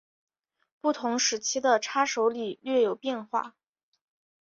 [0.79, 3.53] 不同时期的叉手礼略有变化。